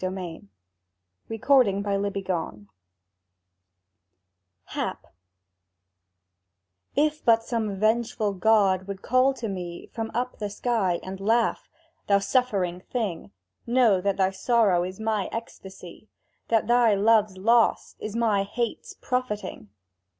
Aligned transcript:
[Picture: 0.01 0.41
Sketch 1.27 1.49
of 1.67 1.85
hour 1.85 2.09
glass] 2.09 2.55
HAP 4.69 5.05
IF 6.95 7.23
but 7.23 7.43
some 7.43 7.75
vengeful 7.79 8.33
god 8.33 8.87
would 8.87 9.03
call 9.03 9.31
to 9.35 9.47
me 9.47 9.85
From 9.93 10.09
up 10.15 10.39
the 10.39 10.49
sky, 10.49 10.99
and 11.03 11.19
laugh: 11.19 11.69
"Thou 12.07 12.17
suffering 12.17 12.79
thing, 12.79 13.29
Know 13.67 14.01
that 14.01 14.17
thy 14.17 14.31
sorrow 14.31 14.81
is 14.83 14.99
my 14.99 15.29
ecstasy, 15.31 16.09
That 16.47 16.65
thy 16.65 16.95
love's 16.95 17.37
loss 17.37 17.95
is 17.99 18.15
my 18.15 18.41
hate's 18.41 18.95
profiting!" 18.95 19.69